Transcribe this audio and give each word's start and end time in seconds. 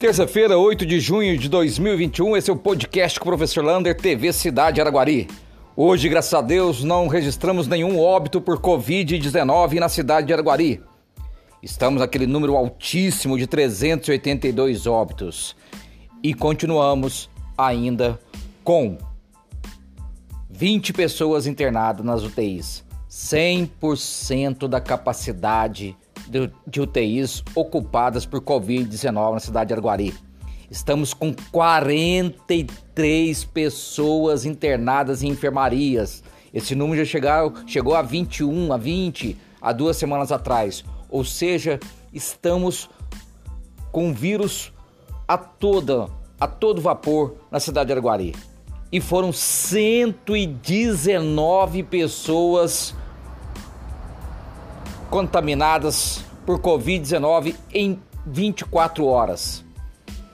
Terça-feira, 0.00 0.56
8 0.56 0.86
de 0.86 0.98
junho 0.98 1.36
de 1.36 1.46
2021, 1.46 2.34
esse 2.34 2.48
é 2.48 2.52
o 2.54 2.56
podcast 2.56 3.20
com 3.20 3.26
o 3.26 3.32
professor 3.32 3.62
Lander, 3.62 3.94
TV 3.94 4.32
Cidade 4.32 4.80
Araguari. 4.80 5.28
Hoje, 5.76 6.08
graças 6.08 6.32
a 6.32 6.40
Deus, 6.40 6.82
não 6.82 7.06
registramos 7.06 7.68
nenhum 7.68 8.00
óbito 8.00 8.40
por 8.40 8.58
Covid-19 8.58 9.74
na 9.74 9.90
cidade 9.90 10.28
de 10.28 10.32
Araguari. 10.32 10.82
Estamos 11.62 12.00
naquele 12.00 12.26
número 12.26 12.56
altíssimo 12.56 13.36
de 13.36 13.46
382 13.46 14.86
óbitos 14.86 15.54
e 16.22 16.32
continuamos 16.32 17.28
ainda 17.58 18.18
com 18.64 18.96
20 20.48 20.94
pessoas 20.94 21.46
internadas 21.46 22.06
nas 22.06 22.22
UTIs, 22.22 22.82
100% 23.10 24.66
da 24.66 24.80
capacidade 24.80 25.94
de 26.66 26.80
UTIs 26.80 27.44
ocupadas 27.54 28.24
por 28.24 28.40
Covid-19 28.40 29.34
na 29.34 29.40
cidade 29.40 29.68
de 29.68 29.74
Araguari. 29.74 30.14
Estamos 30.70 31.12
com 31.12 31.34
43 31.50 33.44
pessoas 33.44 34.44
internadas 34.44 35.24
em 35.24 35.28
enfermarias. 35.28 36.22
Esse 36.54 36.76
número 36.76 37.04
já 37.04 37.10
chegou, 37.10 37.52
chegou 37.66 37.96
a 37.96 38.02
21, 38.02 38.72
a 38.72 38.76
20, 38.76 39.36
há 39.60 39.72
duas 39.72 39.96
semanas 39.96 40.30
atrás. 40.30 40.84
Ou 41.08 41.24
seja, 41.24 41.80
estamos 42.12 42.88
com 43.90 44.14
vírus 44.14 44.72
a 45.26 45.36
toda, 45.36 46.06
a 46.38 46.46
todo 46.46 46.80
vapor 46.80 47.34
na 47.50 47.58
cidade 47.58 47.88
de 47.88 47.92
Araguari. 47.92 48.36
E 48.92 49.00
foram 49.00 49.32
119 49.32 51.82
pessoas 51.82 52.94
contaminadas 55.10 56.24
por 56.46 56.60
Covid-19 56.60 57.56
em 57.74 58.00
24 58.24 59.04
horas. 59.04 59.64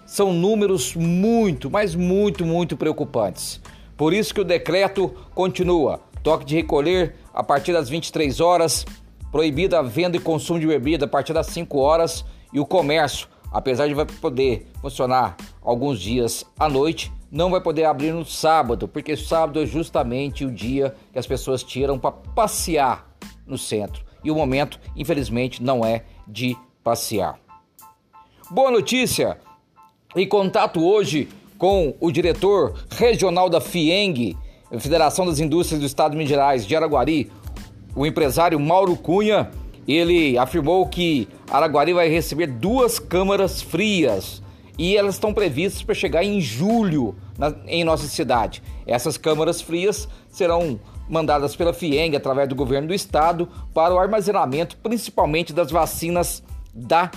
São 0.04 0.32
números 0.32 0.94
muito, 0.94 1.70
mas 1.70 1.94
muito, 1.94 2.44
muito 2.44 2.76
preocupantes. 2.76 3.60
Por 3.96 4.12
isso 4.12 4.34
que 4.34 4.40
o 4.40 4.44
decreto 4.44 5.08
continua. 5.34 6.00
Toque 6.22 6.44
de 6.44 6.56
recolher 6.56 7.14
a 7.32 7.42
partir 7.42 7.72
das 7.72 7.88
23 7.88 8.40
horas, 8.40 8.84
proibida 9.32 9.78
a 9.78 9.82
venda 9.82 10.16
e 10.16 10.20
consumo 10.20 10.60
de 10.60 10.66
bebida 10.66 11.06
a 11.06 11.08
partir 11.08 11.32
das 11.32 11.46
5 11.46 11.78
horas 11.78 12.24
e 12.52 12.60
o 12.60 12.66
comércio, 12.66 13.28
apesar 13.50 13.88
de 13.88 13.94
vai 13.94 14.04
poder 14.04 14.66
funcionar 14.80 15.36
alguns 15.62 16.00
dias 16.00 16.44
à 16.58 16.68
noite, 16.68 17.12
não 17.30 17.50
vai 17.50 17.60
poder 17.60 17.84
abrir 17.84 18.12
no 18.12 18.24
sábado, 18.24 18.86
porque 18.86 19.16
sábado 19.16 19.60
é 19.60 19.66
justamente 19.66 20.44
o 20.44 20.50
dia 20.50 20.94
que 21.12 21.18
as 21.18 21.26
pessoas 21.26 21.62
tiram 21.62 21.98
para 21.98 22.12
passear 22.12 23.06
no 23.46 23.58
centro 23.58 24.05
e 24.26 24.30
o 24.30 24.34
momento, 24.34 24.80
infelizmente, 24.96 25.62
não 25.62 25.86
é 25.86 26.02
de 26.26 26.56
passear. 26.82 27.38
Boa 28.50 28.72
notícia! 28.72 29.38
Em 30.16 30.26
contato 30.26 30.84
hoje 30.84 31.28
com 31.56 31.94
o 32.00 32.10
diretor 32.10 32.74
regional 32.90 33.48
da 33.48 33.60
FIENG, 33.60 34.36
Federação 34.80 35.26
das 35.26 35.38
Indústrias 35.38 35.80
do 35.80 35.86
Estado 35.86 36.10
de 36.10 36.16
Minas 36.16 36.28
Gerais, 36.28 36.66
de 36.66 36.74
Araguari, 36.74 37.30
o 37.94 38.04
empresário 38.04 38.58
Mauro 38.58 38.96
Cunha, 38.96 39.48
ele 39.86 40.36
afirmou 40.36 40.84
que 40.88 41.28
Araguari 41.48 41.92
vai 41.92 42.08
receber 42.08 42.48
duas 42.48 42.98
câmaras 42.98 43.62
frias 43.62 44.42
e 44.76 44.96
elas 44.96 45.14
estão 45.14 45.32
previstas 45.32 45.82
para 45.82 45.94
chegar 45.94 46.24
em 46.24 46.40
julho 46.40 47.14
na, 47.38 47.54
em 47.66 47.84
nossa 47.84 48.08
cidade. 48.08 48.60
Essas 48.86 49.16
câmaras 49.16 49.60
frias 49.60 50.08
serão 50.28 50.80
mandadas 51.08 51.54
pela 51.54 51.72
FIENG 51.72 52.16
através 52.16 52.48
do 52.48 52.54
governo 52.54 52.88
do 52.88 52.94
estado 52.94 53.48
para 53.72 53.94
o 53.94 53.98
armazenamento 53.98 54.76
principalmente 54.78 55.52
das 55.52 55.70
vacinas 55.70 56.42
da 56.74 57.10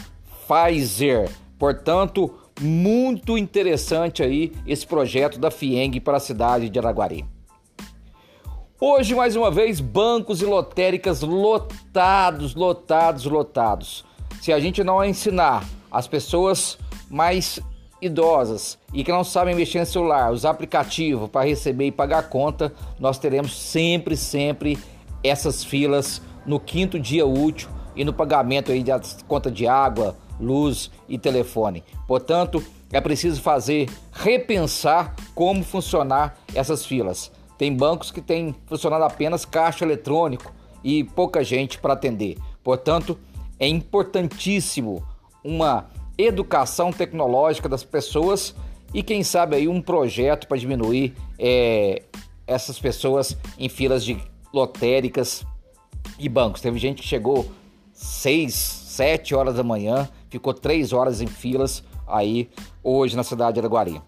Pfizer. 0.47 1.29
Portanto, 1.57 2.33
muito 2.59 3.37
interessante 3.37 4.23
aí 4.23 4.53
esse 4.65 4.85
projeto 4.85 5.39
da 5.39 5.51
FIENG 5.51 5.99
para 5.99 6.17
a 6.17 6.19
cidade 6.19 6.69
de 6.69 6.79
Araguari. 6.79 7.25
Hoje, 8.81 9.13
mais 9.13 9.35
uma 9.35 9.51
vez, 9.51 9.81
bancos 9.81 10.41
e 10.41 10.45
lotéricas 10.45 11.21
lotados, 11.21 12.55
lotados, 12.55 13.25
lotados. 13.25 14.05
Se 14.41 14.53
a 14.53 14.59
gente 14.59 14.83
não 14.85 15.03
ensinar 15.03 15.65
as 15.91 16.07
pessoas 16.07 16.77
mais 17.09 17.59
idosas 18.01 18.77
e 18.93 19.03
que 19.03 19.11
não 19.11 19.23
sabem 19.23 19.55
mexer 19.55 19.79
no 19.79 19.85
celular, 19.85 20.31
usar 20.31 20.51
aplicativo 20.51 21.27
para 21.27 21.47
receber 21.47 21.87
e 21.87 21.91
pagar 21.91 22.29
conta, 22.29 22.73
nós 22.99 23.17
teremos 23.17 23.57
sempre, 23.57 24.15
sempre 24.15 24.77
essas 25.23 25.63
filas 25.63 26.21
no 26.45 26.59
quinto 26.59 26.99
dia 26.99 27.25
útil 27.25 27.69
e 27.95 28.03
no 28.03 28.13
pagamento 28.13 28.71
aí 28.71 28.83
da 28.83 28.99
conta 29.27 29.51
de 29.51 29.67
água, 29.67 30.15
luz 30.39 30.89
e 31.07 31.17
telefone. 31.17 31.83
Portanto, 32.07 32.63
é 32.91 32.99
preciso 33.01 33.41
fazer 33.41 33.89
repensar 34.11 35.15
como 35.35 35.63
funcionar 35.63 36.37
essas 36.55 36.85
filas. 36.85 37.31
Tem 37.57 37.75
bancos 37.75 38.09
que 38.09 38.21
têm 38.21 38.55
funcionado 38.65 39.03
apenas 39.03 39.45
caixa 39.45 39.83
eletrônico 39.83 40.51
e 40.83 41.03
pouca 41.03 41.43
gente 41.43 41.77
para 41.77 41.93
atender. 41.93 42.37
Portanto, 42.63 43.19
é 43.59 43.67
importantíssimo 43.67 45.05
uma 45.43 45.89
educação 46.21 46.91
tecnológica 46.91 47.69
das 47.69 47.83
pessoas 47.83 48.53
e 48.93 49.01
quem 49.01 49.23
sabe 49.23 49.55
aí 49.55 49.67
um 49.67 49.81
projeto 49.81 50.47
para 50.47 50.57
diminuir 50.57 51.15
é, 51.37 52.03
essas 52.45 52.77
pessoas 52.77 53.37
em 53.57 53.69
filas 53.69 54.03
de 54.03 54.17
lotéricas 54.53 55.45
e 56.19 56.27
bancos. 56.27 56.61
Teve 56.61 56.77
gente 56.77 57.01
que 57.01 57.07
chegou 57.07 57.49
6, 57.93 58.53
7 58.53 59.33
horas 59.33 59.55
da 59.55 59.63
manhã, 59.63 60.09
ficou 60.29 60.53
3 60.53 60.91
horas 60.91 61.21
em 61.21 61.27
filas 61.27 61.83
aí 62.05 62.49
hoje 62.83 63.15
na 63.15 63.23
cidade 63.23 63.53
de 63.53 63.59
Araguari. 63.61 64.01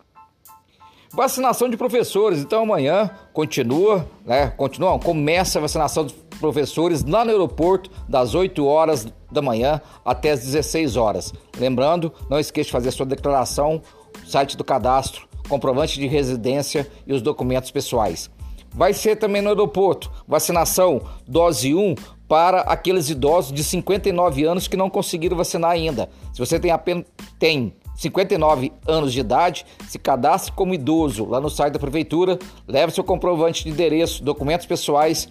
Vacinação 1.13 1.69
de 1.69 1.77
professores, 1.77 2.39
então 2.39 2.63
amanhã 2.63 3.09
continua, 3.33 4.07
né? 4.25 4.47
Continua, 4.47 4.97
começa 4.97 5.59
a 5.59 5.61
vacinação 5.61 6.05
dos 6.05 6.15
professores 6.41 7.05
lá 7.05 7.23
no 7.23 7.31
aeroporto 7.31 7.89
das 8.09 8.35
8 8.35 8.65
horas 8.65 9.07
da 9.31 9.41
manhã 9.41 9.79
até 10.03 10.31
as 10.31 10.41
16 10.41 10.97
horas. 10.97 11.33
Lembrando, 11.57 12.11
não 12.29 12.39
esqueça 12.39 12.65
de 12.65 12.71
fazer 12.71 12.91
sua 12.91 13.05
declaração, 13.05 13.81
site 14.25 14.57
do 14.57 14.63
cadastro, 14.63 15.29
comprovante 15.47 15.99
de 15.99 16.07
residência 16.07 16.89
e 17.07 17.13
os 17.13 17.21
documentos 17.21 17.71
pessoais. 17.71 18.29
Vai 18.73 18.93
ser 18.93 19.17
também 19.17 19.41
no 19.41 19.49
aeroporto 19.49 20.11
vacinação 20.27 21.01
dose 21.27 21.73
1 21.73 21.95
para 22.27 22.61
aqueles 22.61 23.09
idosos 23.09 23.51
de 23.51 23.63
59 23.63 24.45
anos 24.45 24.67
que 24.67 24.77
não 24.77 24.89
conseguiram 24.89 25.35
vacinar 25.35 25.71
ainda. 25.71 26.09
Se 26.33 26.39
você 26.39 26.57
tem 26.57 26.71
apenas 26.71 27.05
tem 27.37 27.73
59 27.95 28.71
anos 28.87 29.11
de 29.11 29.19
idade, 29.19 29.65
se 29.87 29.99
cadastre 29.99 30.53
como 30.53 30.73
idoso 30.73 31.25
lá 31.25 31.41
no 31.41 31.49
site 31.49 31.73
da 31.73 31.79
prefeitura, 31.79 32.39
leve 32.67 32.93
seu 32.93 33.03
comprovante 33.03 33.63
de 33.63 33.69
endereço, 33.69 34.23
documentos 34.23 34.65
pessoais 34.65 35.27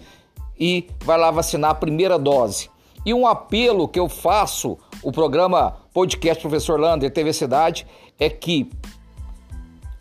e 0.60 0.86
vai 1.04 1.18
lá 1.18 1.30
vacinar 1.30 1.70
a 1.70 1.74
primeira 1.74 2.18
dose. 2.18 2.68
E 3.04 3.14
um 3.14 3.26
apelo 3.26 3.88
que 3.88 3.98
eu 3.98 4.08
faço, 4.08 4.76
o 5.02 5.10
programa 5.10 5.76
Podcast 5.94 6.42
Professor 6.42 6.78
Lander 6.78 7.10
TV 7.10 7.32
Cidade, 7.32 7.86
é 8.18 8.28
que 8.28 8.70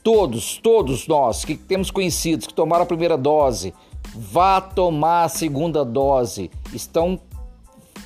todos, 0.03 0.57
todos 0.57 1.07
nós 1.07 1.45
que 1.45 1.55
temos 1.55 1.89
conhecidos 1.89 2.45
que 2.45 2.53
tomaram 2.53 2.83
a 2.83 2.87
primeira 2.87 3.17
dose, 3.17 3.73
vá 4.13 4.59
tomar 4.59 5.23
a 5.23 5.29
segunda 5.29 5.85
dose. 5.85 6.51
Estão 6.73 7.19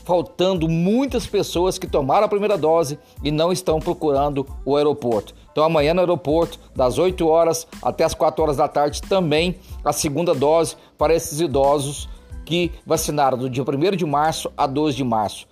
faltando 0.04 0.68
muitas 0.68 1.26
pessoas 1.26 1.80
que 1.80 1.88
tomaram 1.88 2.26
a 2.26 2.30
primeira 2.30 2.58
dose 2.58 3.00
e 3.24 3.32
não 3.32 3.52
estão 3.52 3.80
procurando 3.80 4.46
o 4.66 4.76
aeroporto. 4.76 5.34
Então 5.52 5.64
amanhã 5.64 5.94
no 5.94 6.02
aeroporto, 6.02 6.60
das 6.76 6.98
8 6.98 7.26
horas 7.28 7.66
até 7.82 8.04
as 8.04 8.14
4 8.14 8.44
horas 8.44 8.58
da 8.58 8.68
tarde, 8.68 9.02
também 9.02 9.56
a 9.84 9.94
segunda 9.94 10.36
dose 10.36 10.76
para 10.98 11.16
esses 11.16 11.40
idosos 11.40 12.10
que 12.46 12.72
vacinaram 12.86 13.38
do 13.38 13.50
dia 13.50 13.64
1 13.64 13.96
de 13.96 14.06
março 14.06 14.52
a 14.58 14.68
12 14.68 14.98
de 14.98 15.04
março. 15.04 15.48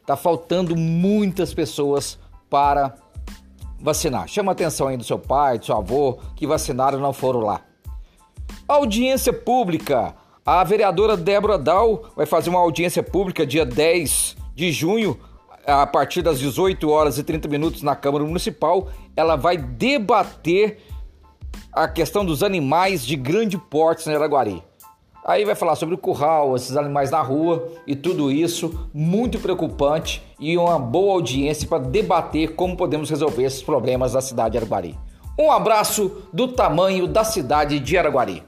Está 0.00 0.16
faltando 0.16 0.76
muitas 0.76 1.54
pessoas 1.54 2.18
para 2.50 2.94
vacinar. 3.80 4.28
Chama 4.28 4.52
a 4.52 4.54
atenção 4.54 4.88
aí 4.88 4.96
do 4.96 5.04
seu 5.04 5.18
pai, 5.18 5.58
do 5.58 5.66
seu 5.66 5.76
avô, 5.76 6.18
que 6.36 6.46
vacinaram 6.46 6.98
e 6.98 7.02
não 7.02 7.12
foram 7.12 7.40
lá. 7.40 7.60
Audiência 8.66 9.32
pública. 9.32 10.14
A 10.44 10.62
vereadora 10.62 11.16
Débora 11.16 11.58
Dal 11.58 12.04
vai 12.14 12.26
fazer 12.26 12.50
uma 12.50 12.58
audiência 12.58 13.02
pública 13.02 13.46
dia 13.46 13.64
10 13.64 14.36
de 14.54 14.70
junho, 14.72 15.18
a 15.66 15.86
partir 15.86 16.22
das 16.22 16.38
18 16.38 16.88
horas 16.90 17.18
e 17.18 17.24
30 17.24 17.48
minutos 17.48 17.82
na 17.82 17.96
Câmara 17.96 18.24
Municipal. 18.24 18.88
Ela 19.16 19.36
vai 19.36 19.56
debater 19.56 20.82
a 21.72 21.88
questão 21.88 22.24
dos 22.24 22.42
animais 22.42 23.04
de 23.04 23.16
grande 23.16 23.58
porte 23.58 24.08
em 24.08 24.14
Araguari. 24.14 24.62
Aí 25.26 25.42
vai 25.42 25.54
falar 25.54 25.74
sobre 25.74 25.94
o 25.94 25.98
curral, 25.98 26.54
esses 26.54 26.76
animais 26.76 27.10
na 27.10 27.22
rua 27.22 27.66
e 27.86 27.96
tudo 27.96 28.30
isso, 28.30 28.88
muito 28.92 29.38
preocupante 29.38 30.22
e 30.38 30.58
uma 30.58 30.78
boa 30.78 31.14
audiência 31.14 31.66
para 31.66 31.82
debater 31.82 32.54
como 32.54 32.76
podemos 32.76 33.08
resolver 33.08 33.42
esses 33.42 33.62
problemas 33.62 34.12
da 34.12 34.20
cidade 34.20 34.52
de 34.52 34.58
Araguari. 34.58 34.98
Um 35.38 35.50
abraço 35.50 36.28
do 36.30 36.48
tamanho 36.48 37.06
da 37.06 37.24
cidade 37.24 37.80
de 37.80 37.96
Araguari. 37.96 38.42